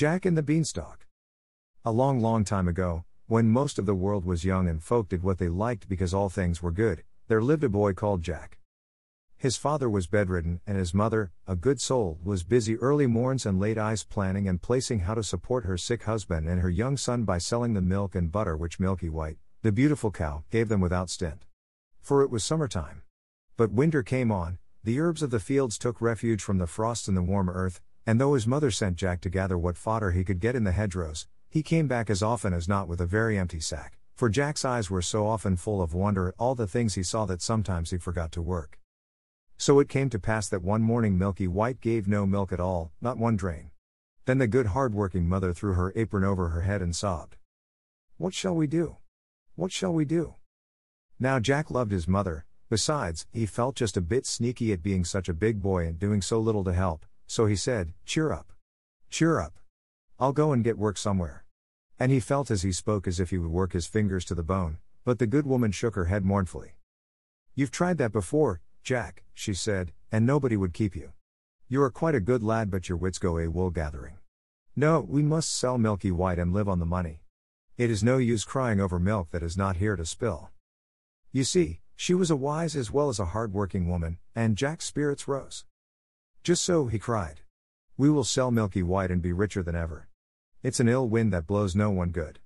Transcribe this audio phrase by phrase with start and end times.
[0.00, 1.06] Jack and the Beanstalk.
[1.84, 5.22] A long, long time ago, when most of the world was young and folk did
[5.22, 8.58] what they liked because all things were good, there lived a boy called Jack.
[9.36, 13.60] His father was bedridden, and his mother, a good soul, was busy early morns and
[13.60, 17.24] late eyes planning and placing how to support her sick husband and her young son
[17.24, 21.10] by selling the milk and butter which Milky White, the beautiful cow, gave them without
[21.10, 21.44] stint.
[22.00, 23.02] For it was summertime.
[23.58, 27.14] But winter came on, the herbs of the fields took refuge from the frost in
[27.14, 30.40] the warm earth, and though his mother sent Jack to gather what fodder he could
[30.40, 33.60] get in the hedgerows, he came back as often as not with a very empty
[33.60, 37.04] sack, for Jack's eyes were so often full of wonder at all the things he
[37.04, 38.80] saw that sometimes he forgot to work.
[39.58, 42.90] So it came to pass that one morning Milky White gave no milk at all,
[43.00, 43.70] not one drain.
[44.24, 47.36] Then the good hard-working mother threw her apron over her head and sobbed.
[48.16, 48.96] What shall we do?
[49.54, 50.34] What shall we do?
[51.20, 55.28] Now Jack loved his mother, besides, he felt just a bit sneaky at being such
[55.28, 58.52] a big boy and doing so little to help, so he said, Cheer up.
[59.08, 59.52] Cheer up.
[60.18, 61.44] I'll go and get work somewhere.
[61.96, 64.42] And he felt as he spoke as if he would work his fingers to the
[64.42, 66.74] bone, but the good woman shook her head mournfully.
[67.54, 71.12] You've tried that before, Jack, she said, and nobody would keep you.
[71.68, 74.18] You are quite a good lad, but your wits go a wool gathering.
[74.74, 77.20] No, we must sell Milky White and live on the money.
[77.78, 80.50] It is no use crying over milk that is not here to spill.
[81.30, 84.86] You see, she was a wise as well as a hard working woman, and Jack's
[84.86, 85.64] spirits rose.
[86.42, 87.40] Just so, he cried.
[87.98, 90.08] We will sell Milky White and be richer than ever.
[90.62, 92.38] It's an ill wind that blows no one good.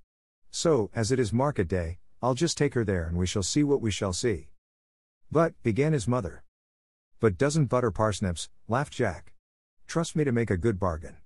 [0.51, 3.63] So, as it is market day, I'll just take her there and we shall see
[3.63, 4.49] what we shall see.
[5.31, 6.43] But, began his mother.
[7.21, 9.33] But doesn't butter parsnips, laughed Jack.
[9.87, 11.17] Trust me to make a good bargain.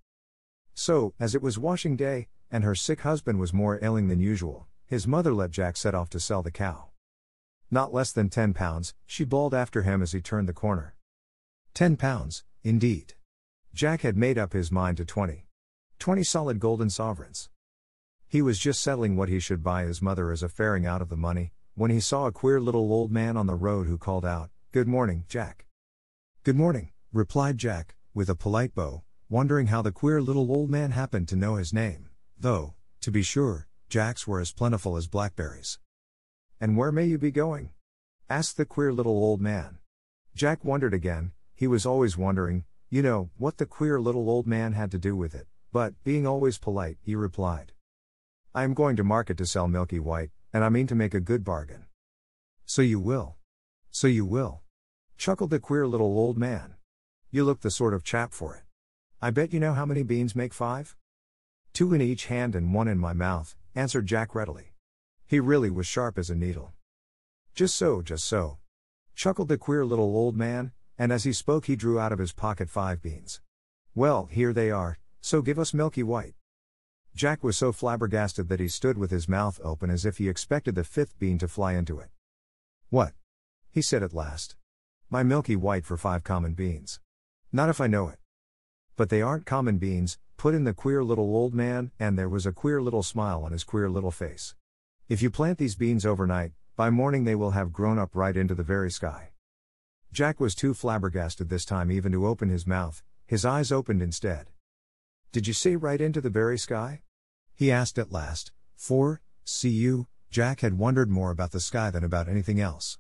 [0.75, 4.67] So, as it was washing day, and her sick husband was more ailing than usual,
[4.87, 6.89] his mother let Jack set off to sell the cow.
[7.71, 10.95] Not less than ten pounds, she bawled after him as he turned the corner.
[11.75, 13.15] Ten pounds, Indeed.
[13.73, 15.47] Jack had made up his mind to 20.
[15.99, 17.49] 20 solid golden sovereigns.
[18.27, 21.09] He was just settling what he should buy his mother as a faring out of
[21.09, 24.25] the money, when he saw a queer little old man on the road who called
[24.25, 25.67] out, Good morning, Jack.
[26.43, 30.91] Good morning, replied Jack, with a polite bow, wondering how the queer little old man
[30.91, 35.79] happened to know his name, though, to be sure, Jack's were as plentiful as blackberries.
[36.61, 37.71] And where may you be going?
[38.29, 39.79] asked the queer little old man.
[40.35, 44.75] Jack wondered again, he was always wondering, you know, what the queer little old man
[44.75, 47.73] had to do with it, but, being always polite, he replied.
[48.55, 51.21] I am going to market to sell Milky White, and I mean to make a
[51.21, 51.87] good bargain.
[52.65, 53.35] So you will.
[53.91, 54.61] So you will.
[55.17, 56.77] Chuckled the queer little old man.
[57.33, 58.63] You look the sort of chap for it.
[59.21, 60.95] I bet you know how many beans make five?
[61.73, 64.75] Two in each hand and one in my mouth, answered Jack readily.
[65.27, 66.73] He really was sharp as a needle.
[67.57, 68.59] Just so, just so.
[69.17, 72.33] Chuckled the queer little old man, and as he spoke, he drew out of his
[72.33, 73.41] pocket five beans.
[73.95, 76.35] Well, here they are, so give us Milky White.
[77.15, 80.75] Jack was so flabbergasted that he stood with his mouth open as if he expected
[80.75, 82.11] the fifth bean to fly into it.
[82.91, 83.13] What?
[83.71, 84.57] He said at last.
[85.11, 87.01] My Milky White for five common beans.
[87.53, 88.19] Not if I know it.
[88.97, 92.47] But they aren't common beans, put in the queer little old man, and there was
[92.47, 94.55] a queer little smile on his queer little face.
[95.09, 98.55] If you plant these beans overnight, by morning they will have grown up right into
[98.55, 99.31] the very sky.
[100.13, 104.51] Jack was too flabbergasted this time even to open his mouth, his eyes opened instead.
[105.33, 107.03] Did you see right into the very sky?
[107.55, 112.05] He asked at last, for, see you, Jack had wondered more about the sky than
[112.05, 112.99] about anything else.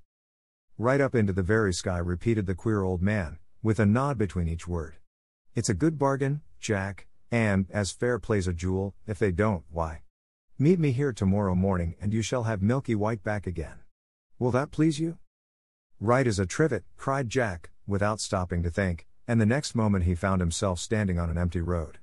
[0.76, 4.48] Right up into the very sky, repeated the queer old man, with a nod between
[4.48, 4.96] each word.
[5.54, 10.02] It's a good bargain, Jack, and, as fair plays a jewel, if they don't, why?
[10.58, 13.80] Meet me here tomorrow morning and you shall have Milky White back again.
[14.38, 15.18] Will that please you?
[16.00, 20.14] Right as a trivet, cried Jack, without stopping to think, and the next moment he
[20.14, 21.98] found himself standing on an empty road.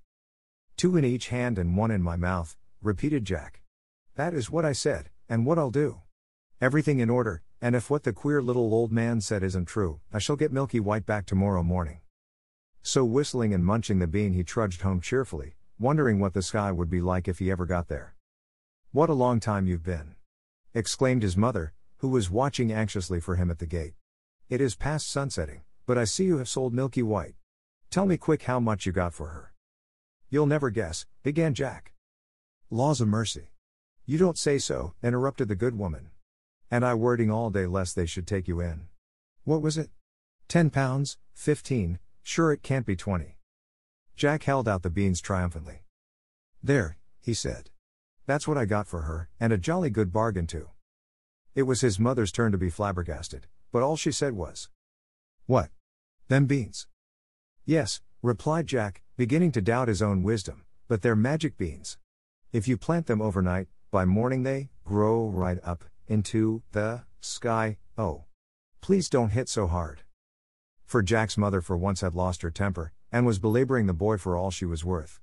[0.76, 3.62] Two in each hand and one in my mouth, repeated Jack.
[4.16, 6.02] That is what I said, and what I'll do.
[6.60, 10.20] Everything in order, and if what the queer little old man said isn't true, I
[10.20, 12.02] shall get Milky White back tomorrow morning.
[12.82, 16.90] So whistling and munching the bean, he trudged home cheerfully, wondering what the sky would
[16.90, 18.16] be like if he ever got there.
[18.92, 20.16] What a long time you've been!
[20.74, 21.74] exclaimed his mother,
[22.06, 23.96] who was watching anxiously for him at the gate.
[24.48, 27.34] It is past sunsetting, but I see you have sold Milky White.
[27.90, 29.54] Tell me quick how much you got for her.
[30.30, 31.94] You'll never guess, began Jack.
[32.70, 33.50] Laws o' mercy.
[34.06, 36.12] You don't say so, interrupted the good woman.
[36.70, 38.82] And I wording all day lest they should take you in.
[39.44, 39.90] What was it?
[40.48, 43.40] Ten pounds, fifteen, sure it can't be twenty.
[44.16, 45.82] Jack held out the beans triumphantly.
[46.62, 47.72] There, he said.
[48.28, 50.70] That's what I got for her, and a jolly good bargain too.
[51.56, 54.68] It was his mother's turn to be flabbergasted, but all she said was,
[55.46, 55.70] What?
[56.28, 56.88] Them beans?
[57.64, 61.98] Yes, replied Jack, beginning to doubt his own wisdom, but they're magic beans.
[62.52, 67.78] If you plant them overnight, by morning they grow right up into the sky.
[67.98, 68.26] Oh.
[68.82, 70.04] Please don't hit so hard.
[70.86, 74.36] For Jack's mother for once had lost her temper, and was belaboring the boy for
[74.36, 75.22] all she was worth.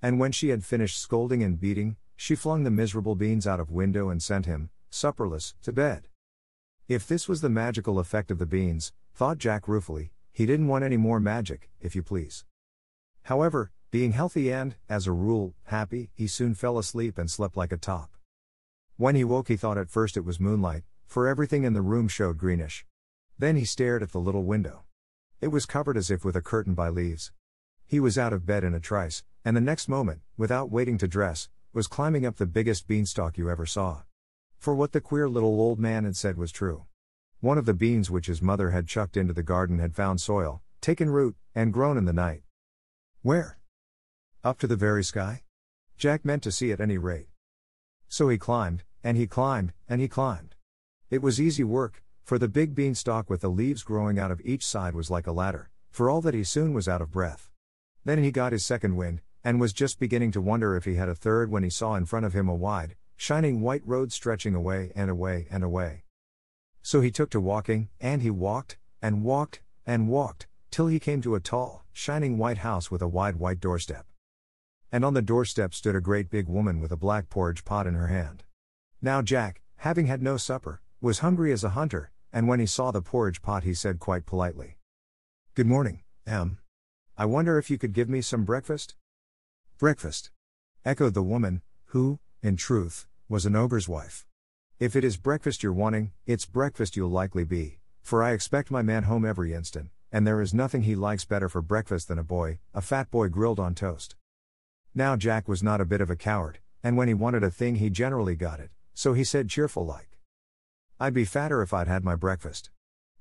[0.00, 3.72] And when she had finished scolding and beating, she flung the miserable beans out of
[3.72, 6.08] window and sent him, supperless, to bed.
[6.88, 10.84] If this was the magical effect of the beans, thought Jack ruefully, he didn't want
[10.84, 12.44] any more magic, if you please.
[13.24, 17.72] However, being healthy and, as a rule, happy, he soon fell asleep and slept like
[17.72, 18.16] a top.
[18.96, 22.08] When he woke, he thought at first it was moonlight, for everything in the room
[22.08, 22.86] showed greenish.
[23.38, 24.84] Then he stared at the little window.
[25.40, 27.32] It was covered as if with a curtain by leaves.
[27.86, 31.08] He was out of bed in a trice, and the next moment, without waiting to
[31.08, 34.02] dress, was climbing up the biggest beanstalk you ever saw.
[34.62, 36.84] For what the queer little old man had said was true.
[37.40, 40.62] One of the beans which his mother had chucked into the garden had found soil,
[40.80, 42.44] taken root, and grown in the night.
[43.22, 43.58] Where?
[44.44, 45.42] Up to the very sky?
[45.96, 47.26] Jack meant to see at any rate.
[48.06, 50.54] So he climbed, and he climbed, and he climbed.
[51.10, 54.64] It was easy work, for the big beanstalk with the leaves growing out of each
[54.64, 57.50] side was like a ladder, for all that he soon was out of breath.
[58.04, 61.08] Then he got his second wind, and was just beginning to wonder if he had
[61.08, 64.54] a third when he saw in front of him a wide, shining white road stretching
[64.54, 66.04] away and away and away.
[66.82, 71.22] So he took to walking, and he walked, and walked, and walked, till he came
[71.22, 74.06] to a tall, shining white house with a wide white doorstep
[74.92, 77.94] and on the doorstep stood a great big woman with a black porridge pot in
[77.94, 78.44] her hand.
[79.00, 82.90] Now Jack, having had no supper, was hungry as a hunter, and when he saw
[82.90, 84.76] the porridge pot, he said quite politely,
[85.54, 86.58] Good morning, M.
[87.16, 88.94] I wonder if you could give me some breakfast?
[89.78, 90.30] Breakfast?
[90.84, 94.26] echoed the woman, who, in truth, was an ogre's wife.
[94.78, 98.82] If it is breakfast you're wanting, it's breakfast you'll likely be, for I expect my
[98.82, 102.22] man home every instant, and there is nothing he likes better for breakfast than a
[102.22, 104.16] boy, a fat boy grilled on toast.
[104.94, 107.76] Now Jack was not a bit of a coward, and when he wanted a thing
[107.76, 110.18] he generally got it, so he said cheerful like.
[111.00, 112.70] I'd be fatter if I'd had my breakfast.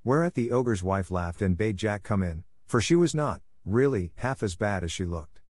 [0.03, 4.11] Whereat the ogre's wife laughed and bade Jack come in, for she was not, really,
[4.15, 5.40] half as bad as she looked.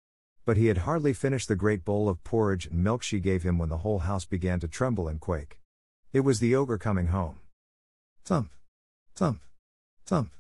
[0.45, 3.57] But he had hardly finished the great bowl of porridge and milk she gave him
[3.57, 5.59] when the whole house began to tremble and quake.
[6.13, 7.39] It was the ogre coming home.
[8.25, 8.51] Thump!
[9.15, 9.41] Thump!
[10.05, 10.31] Thump!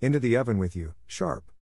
[0.00, 1.52] Into the oven with you, sharp!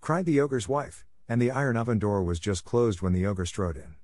[0.00, 3.46] cried the ogre's wife and the iron oven door was just closed when the ogre
[3.46, 3.96] strode in.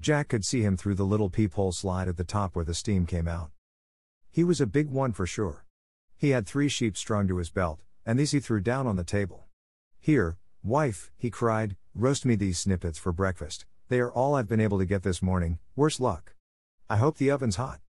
[0.00, 3.06] Jack could see him through the little peephole slide at the top where the steam
[3.06, 3.50] came out.
[4.30, 5.64] He was a big one for sure.
[6.16, 9.04] He had three sheep strung to his belt, and these he threw down on the
[9.04, 9.46] table.
[9.98, 10.36] Here,
[10.66, 14.78] wife, he cried, roast me these snippets for breakfast, they are all I've been able
[14.78, 16.34] to get this morning, worse luck.
[16.90, 17.80] I hope the oven's hot.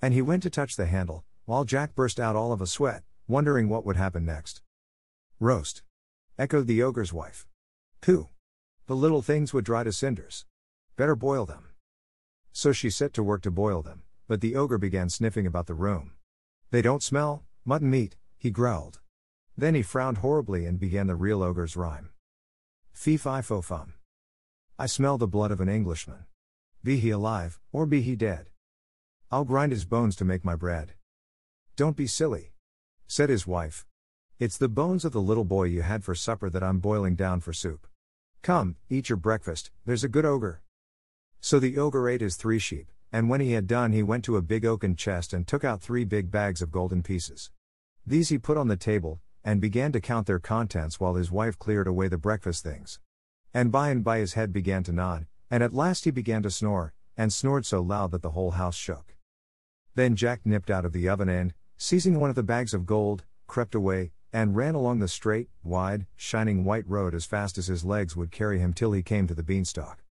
[0.00, 3.02] And he went to touch the handle, while Jack burst out all of a sweat,
[3.28, 4.62] wondering what would happen next.
[5.38, 5.82] Roast.
[6.38, 7.46] echoed the ogre's wife.
[8.00, 8.28] Pooh.
[8.86, 10.46] The little things would dry to cinders.
[10.96, 11.68] Better boil them.
[12.52, 15.74] So she set to work to boil them, but the ogre began sniffing about the
[15.74, 16.12] room.
[16.70, 19.00] They don't smell, mutton meat, he growled.
[19.56, 22.11] Then he frowned horribly and began the real ogre's rhyme.
[22.92, 23.94] Fee fi fo fum.
[24.78, 26.26] I smell the blood of an Englishman.
[26.84, 28.50] Be he alive, or be he dead.
[29.30, 30.92] I'll grind his bones to make my bread.
[31.74, 32.52] Don't be silly,
[33.06, 33.86] said his wife.
[34.38, 37.40] It's the bones of the little boy you had for supper that I'm boiling down
[37.40, 37.86] for soup.
[38.42, 40.62] Come, eat your breakfast, there's a good ogre.
[41.40, 44.36] So the ogre ate his three sheep, and when he had done, he went to
[44.36, 47.50] a big oaken chest and took out three big bags of golden pieces.
[48.06, 51.58] These he put on the table, and began to count their contents while his wife
[51.58, 53.00] cleared away the breakfast things.
[53.54, 56.50] And by and by his head began to nod, and at last he began to
[56.50, 59.16] snore, and snored so loud that the whole house shook.
[59.94, 63.24] Then Jack nipped out of the oven and, seizing one of the bags of gold,
[63.46, 67.84] crept away, and ran along the straight, wide, shining white road as fast as his
[67.84, 70.02] legs would carry him till he came to the beanstalk.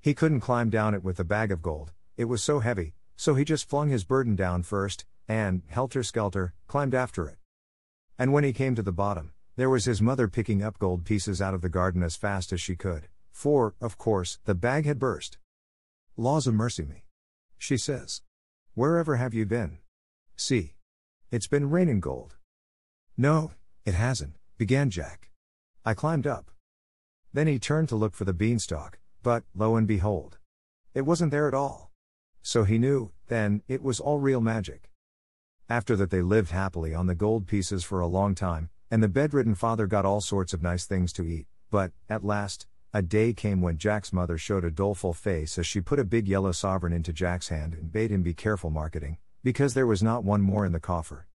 [0.00, 3.34] He couldn't climb down it with the bag of gold, it was so heavy, so
[3.34, 7.36] he just flung his burden down first, and, helter skelter, climbed after it.
[8.18, 11.40] And when he came to the bottom, there was his mother picking up gold pieces
[11.40, 14.98] out of the garden as fast as she could, for, of course, the bag had
[14.98, 15.38] burst.
[16.16, 17.04] Laws o' mercy me.
[17.58, 18.22] She says.
[18.74, 19.78] Wherever have you been?
[20.36, 20.74] See.
[21.30, 22.36] It's been raining gold.
[23.16, 23.52] No,
[23.84, 25.30] it hasn't, began Jack.
[25.84, 26.50] I climbed up.
[27.32, 30.38] Then he turned to look for the beanstalk, but, lo and behold,
[30.94, 31.90] it wasn't there at all.
[32.42, 34.90] So he knew, then, it was all real magic.
[35.68, 39.08] After that, they lived happily on the gold pieces for a long time, and the
[39.08, 41.48] bedridden father got all sorts of nice things to eat.
[41.72, 45.80] But, at last, a day came when Jack's mother showed a doleful face as she
[45.80, 49.74] put a big yellow sovereign into Jack's hand and bade him be careful marketing, because
[49.74, 51.26] there was not one more in the coffer.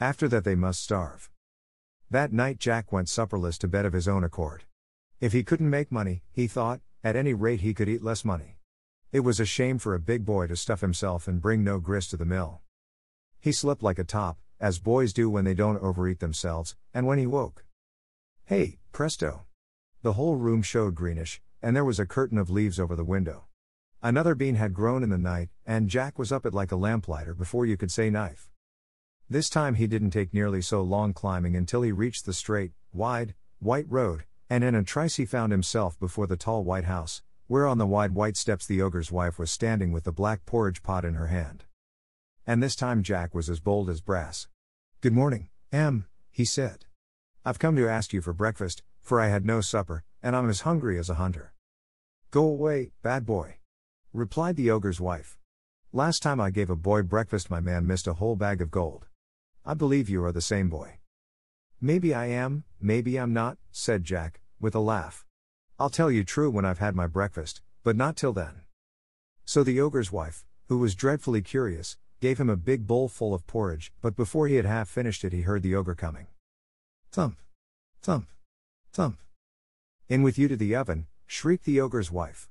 [0.00, 1.30] After that, they must starve.
[2.10, 4.64] That night, Jack went supperless to bed of his own accord.
[5.20, 8.56] If he couldn't make money, he thought, at any rate he could eat less money.
[9.12, 12.10] It was a shame for a big boy to stuff himself and bring no grist
[12.10, 12.62] to the mill.
[13.44, 17.18] He slept like a top, as boys do when they don't overeat themselves, and when
[17.18, 17.66] he woke.
[18.46, 19.44] Hey, presto!
[20.00, 23.44] The whole room showed greenish, and there was a curtain of leaves over the window.
[24.02, 27.34] Another bean had grown in the night, and Jack was up it like a lamplighter
[27.34, 28.48] before you could say knife.
[29.28, 33.34] This time he didn't take nearly so long climbing until he reached the straight, wide,
[33.58, 37.66] white road, and in a trice he found himself before the tall white house, where
[37.66, 41.04] on the wide white steps the ogre's wife was standing with the black porridge pot
[41.04, 41.66] in her hand.
[42.46, 44.48] And this time Jack was as bold as brass.
[45.00, 46.84] Good morning, Em, he said.
[47.42, 50.60] I've come to ask you for breakfast, for I had no supper, and I'm as
[50.60, 51.54] hungry as a hunter.
[52.30, 53.56] Go away, bad boy.
[54.12, 55.38] Replied the ogre's wife.
[55.90, 59.06] Last time I gave a boy breakfast, my man missed a whole bag of gold.
[59.64, 60.98] I believe you are the same boy.
[61.80, 65.24] Maybe I am, maybe I'm not, said Jack, with a laugh.
[65.78, 68.62] I'll tell you true when I've had my breakfast, but not till then.
[69.46, 73.46] So the ogre's wife, who was dreadfully curious, gave him a big bowl full of
[73.46, 76.26] porridge, but before he had half finished it, he heard the ogre coming.
[77.12, 77.38] Thump!
[78.00, 78.30] Thump!
[78.94, 79.18] Thump!
[80.08, 82.48] In with you to the oven, shrieked the ogre's wife.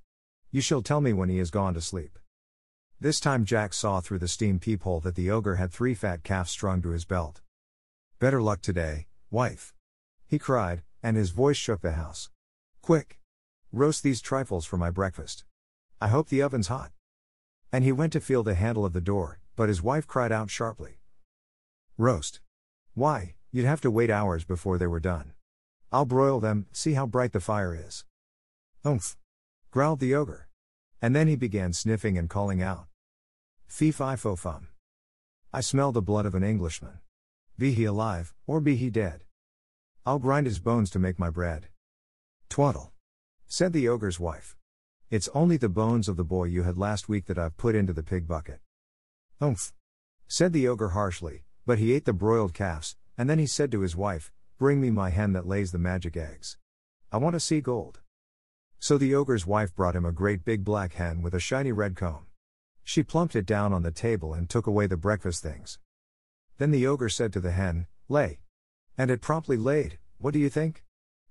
[0.51, 2.20] You shall tell me when he has gone to sleep.
[3.00, 6.51] This time Jack saw through the steam peephole that the ogre had three fat calves
[6.51, 7.42] strung to his belt.
[8.20, 9.74] Better luck today, wife.
[10.27, 12.30] He cried, and his voice shook the house.
[12.84, 13.20] Quick!
[13.72, 15.46] Roast these trifles for my breakfast.
[16.00, 16.92] I hope the oven's hot.
[17.72, 20.50] And he went to feel the handle of the door, but his wife cried out
[20.50, 21.00] sharply.
[21.98, 22.39] Roast.
[22.93, 25.33] Why, you'd have to wait hours before they were done.
[25.91, 28.05] I'll broil them, see how bright the fire is.
[28.83, 29.15] Umph!
[29.69, 30.48] growled the ogre.
[31.01, 32.88] And then he began sniffing and calling out.
[33.67, 34.69] Fee fi fo fum.
[35.51, 37.00] I smell the blood of an Englishman.
[37.57, 39.24] Be he alive, or be he dead.
[40.05, 41.67] I'll grind his bones to make my bread.
[42.50, 42.91] Twaddle.
[43.45, 44.55] Said the ogre's wife.
[45.12, 47.93] It's only the bones of the boy you had last week that I've put into
[47.93, 48.60] the pig bucket.
[49.42, 49.74] Umph.
[50.28, 53.82] Said the ogre harshly, but he ate the broiled calves, and then he said to
[53.82, 56.58] his wife, Bring me my hen that lays the magic eggs.
[57.12, 58.00] I want to see gold.
[58.80, 61.96] So the ogre's wife brought him a great big black hen with a shiny red
[61.96, 62.28] comb.
[62.84, 65.80] She plumped it down on the table and took away the breakfast things.
[66.58, 68.40] Then the ogre said to the hen, Lay.
[68.98, 70.84] And it promptly laid, what do you think?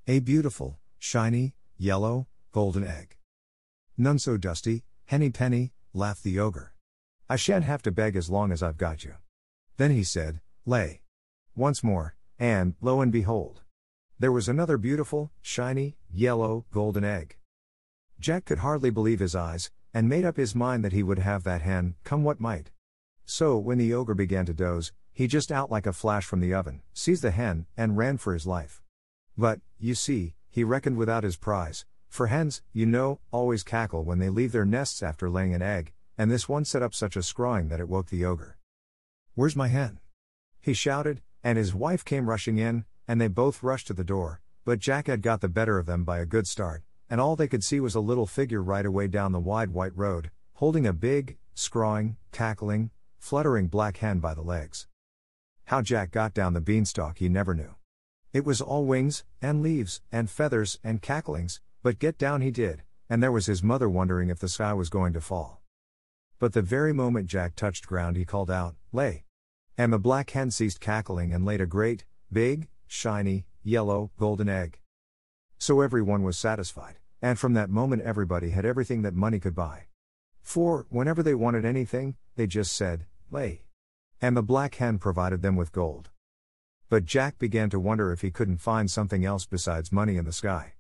[0.07, 3.17] A beautiful, shiny, yellow, golden egg.
[3.97, 6.72] None so dusty, henny penny, laughed the ogre.
[7.33, 9.15] I shan't have to beg as long as I've got you.
[9.79, 11.01] Then he said, Lay.
[11.57, 13.63] Once more, and, lo and behold,
[14.19, 17.39] there was another beautiful, shiny, yellow, golden egg.
[18.21, 21.43] Jack could hardly believe his eyes, and made up his mind that he would have
[21.45, 22.71] that hen, come what might.
[23.25, 26.53] So, when the ogre began to doze, he just out like a flash from the
[26.53, 28.83] oven, seized the hen, and ran for his life.
[29.39, 34.19] But, you see, he reckoned without his prize, for hens, you know, always cackle when
[34.19, 37.23] they leave their nests after laying an egg, and this one set up such a
[37.23, 38.57] scrawing that it woke the ogre.
[39.35, 39.99] Where's my hen?
[40.61, 44.41] He shouted, and his wife came rushing in, and they both rushed to the door,
[44.65, 47.49] but Jack had got the better of them by a good start, and all they
[47.49, 50.93] could see was a little figure right away down the wide white road, holding a
[50.93, 54.87] big, scrawling, cackling, fluttering black hen by the legs.
[55.65, 57.75] How Jack got down the beanstalk he never knew.
[58.33, 62.85] It was all wings, and leaves, and feathers, and cacklings, but get down he did,
[63.11, 65.62] and there was his mother wondering if the sky was going to fall.
[66.43, 69.23] But the very moment Jack touched ground, he called out, Lay!
[69.79, 74.81] And the black hen ceased cackling and laid a great, big, shiny, yellow, golden egg.
[75.59, 76.97] So everyone was satisfied.
[77.23, 79.85] And from that moment, everybody had everything that money could buy.
[80.43, 83.63] For, whenever they wanted anything, they just said, lay.
[84.21, 86.11] And the black hen provided them with gold.
[86.89, 90.33] But Jack began to wonder if he couldn't find something else besides money in the
[90.33, 90.73] sky.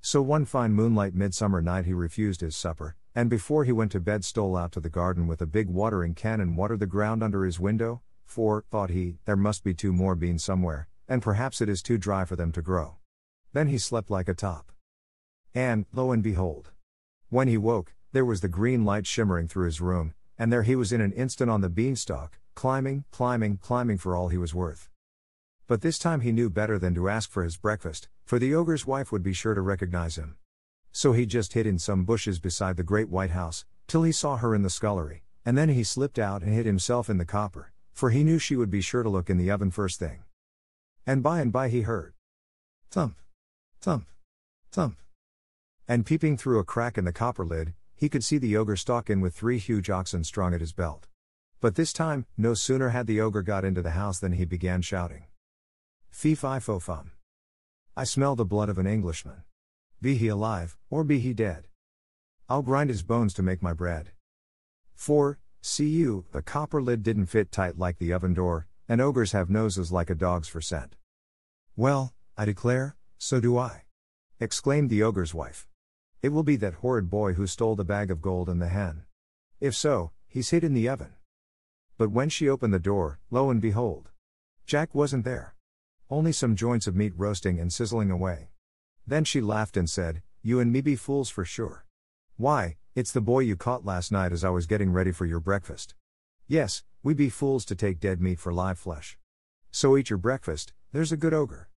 [0.00, 4.00] So one fine moonlight midsummer night he refused his supper, and before he went to
[4.00, 7.22] bed stole out to the garden with a big watering can and watered the ground
[7.22, 11.60] under his window, for, thought he, there must be two more beans somewhere, and perhaps
[11.60, 12.96] it is too dry for them to grow.
[13.52, 14.72] Then he slept like a top.
[15.54, 16.72] And, lo and behold.
[17.28, 20.74] When he woke, there was the green light shimmering through his room, and there he
[20.74, 24.88] was in an instant on the beanstalk, climbing, climbing, climbing for all he was worth.
[25.68, 28.86] But this time he knew better than to ask for his breakfast, for the ogre's
[28.86, 30.36] wife would be sure to recognize him.
[30.96, 34.36] So he just hid in some bushes beside the great white house, till he saw
[34.36, 37.72] her in the scullery, and then he slipped out and hid himself in the copper,
[37.92, 40.22] for he knew she would be sure to look in the oven first thing.
[41.04, 42.14] And by and by he heard
[42.90, 43.16] thump,
[43.80, 44.06] thump,
[44.70, 44.96] thump.
[45.88, 49.10] And peeping through a crack in the copper lid, he could see the ogre stalk
[49.10, 51.08] in with three huge oxen strung at his belt.
[51.60, 54.80] But this time, no sooner had the ogre got into the house than he began
[54.80, 55.24] shouting.
[56.08, 57.10] Fee fi fo fum.
[57.96, 59.42] I smell the blood of an Englishman.
[60.04, 61.66] Be he alive, or be he dead.
[62.46, 64.10] I'll grind his bones to make my bread.
[64.94, 69.32] For, see you, the copper lid didn't fit tight like the oven door, and ogres
[69.32, 70.96] have noses like a dog's for scent.
[71.74, 73.84] Well, I declare, so do I.
[74.38, 75.68] exclaimed the ogre's wife.
[76.20, 79.04] It will be that horrid boy who stole the bag of gold and the hen.
[79.58, 81.14] If so, he's hid in the oven.
[81.96, 84.10] But when she opened the door, lo and behold,
[84.66, 85.54] Jack wasn't there.
[86.10, 88.50] Only some joints of meat roasting and sizzling away.
[89.06, 91.84] Then she laughed and said, You and me be fools for sure.
[92.36, 95.40] Why, it's the boy you caught last night as I was getting ready for your
[95.40, 95.94] breakfast.
[96.48, 99.18] Yes, we be fools to take dead meat for live flesh.
[99.70, 101.68] So eat your breakfast, there's a good ogre.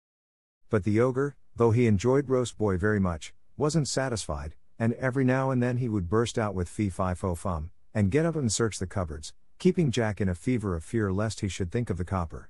[0.69, 5.49] But the ogre, though he enjoyed roast boy very much, wasn't satisfied, and every now
[5.49, 8.51] and then he would burst out with fee fi fo fum, and get up and
[8.51, 11.97] search the cupboards, keeping Jack in a fever of fear lest he should think of
[11.97, 12.49] the copper.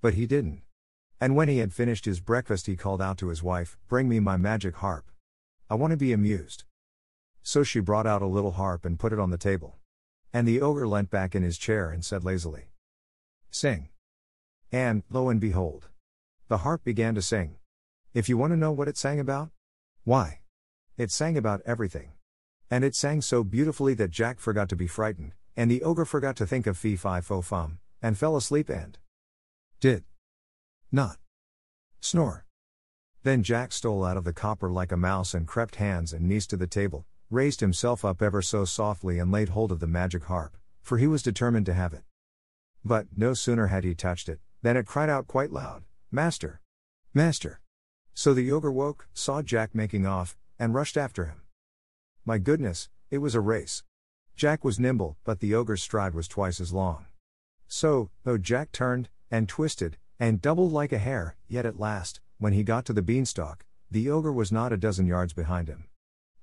[0.00, 0.62] But he didn't.
[1.20, 4.20] And when he had finished his breakfast, he called out to his wife, Bring me
[4.20, 5.10] my magic harp.
[5.68, 6.64] I want to be amused.
[7.42, 9.76] So she brought out a little harp and put it on the table.
[10.32, 12.70] And the ogre leant back in his chair and said lazily,
[13.50, 13.88] Sing.
[14.72, 15.88] And, lo and behold,
[16.48, 17.56] the harp began to sing.
[18.14, 19.50] If you want to know what it sang about,
[20.04, 20.40] why?
[20.96, 22.12] It sang about everything.
[22.70, 26.36] And it sang so beautifully that Jack forgot to be frightened, and the ogre forgot
[26.36, 28.98] to think of fee fi fo fum, and fell asleep and
[29.80, 30.04] did.
[30.92, 31.18] Not.
[32.00, 32.46] Snore.
[33.22, 36.46] Then Jack stole out of the copper like a mouse and crept hands and knees
[36.48, 40.24] to the table, raised himself up ever so softly and laid hold of the magic
[40.24, 42.02] harp, for he was determined to have it.
[42.84, 46.60] But, no sooner had he touched it, than it cried out quite loud, Master!
[47.14, 47.60] Master!
[48.14, 51.42] So the ogre woke, saw Jack making off, and rushed after him.
[52.24, 53.84] My goodness, it was a race.
[54.34, 57.06] Jack was nimble, but the ogre's stride was twice as long.
[57.68, 62.52] So, though Jack turned, and twisted, and doubled like a hare, yet at last, when
[62.52, 65.86] he got to the beanstalk, the ogre was not a dozen yards behind him.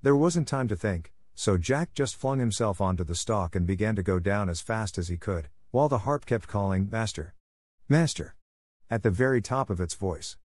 [0.02, 3.94] There wasn't time to think, so Jack just flung himself onto the stalk and began
[3.94, 7.34] to go down as fast as he could, while the harp kept calling, Master!
[7.88, 8.34] Master!
[8.90, 10.36] at the very top of its voice.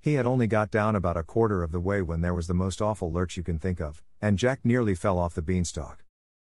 [0.00, 2.54] He had only got down about a quarter of the way when there was the
[2.54, 6.04] most awful lurch you can think of, and Jack nearly fell off the beanstalk.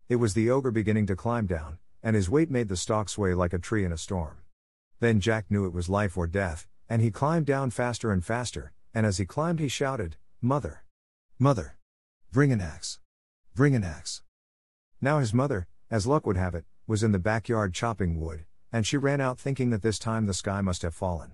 [0.08, 3.34] It was the ogre beginning to climb down, and his weight made the stalk sway
[3.34, 4.38] like a tree in a storm.
[5.00, 8.72] Then Jack knew it was life or death, and he climbed down faster and faster,
[8.92, 10.84] and as he climbed he shouted, Mother!
[11.38, 11.76] Mother!
[12.30, 13.00] Bring an axe!
[13.54, 14.22] Bring an axe!
[15.00, 18.86] Now his mother, as luck would have it, was in the backyard chopping wood, and
[18.86, 21.32] she ran out thinking that this time the sky must have fallen.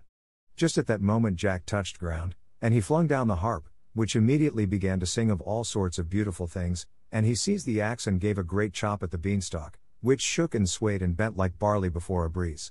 [0.54, 4.64] Just at that moment Jack touched ground, and he flung down the harp, which immediately
[4.64, 8.20] began to sing of all sorts of beautiful things, and he seized the axe and
[8.20, 11.88] gave a great chop at the beanstalk, which shook and swayed and bent like barley
[11.88, 12.70] before a breeze.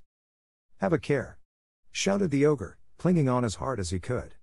[0.86, 1.39] Have a care!
[1.91, 4.36] shouted the ogre, clinging on as hard as he could.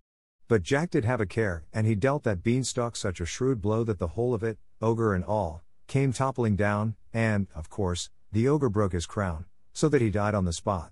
[0.48, 3.84] But Jack did have a care, and he dealt that beanstalk such a shrewd blow
[3.84, 8.48] that the whole of it, ogre and all, came toppling down, and, of course, the
[8.48, 10.90] ogre broke his crown, so that he died on the spot.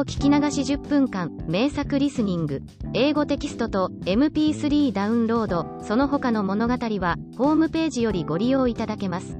[0.00, 2.62] 英語聞き流し10分間、名作リスニング、
[2.94, 9.36] 英語テキストと MP3 ダウンロード、その他の物語は、ホームページよりご利用いただけます。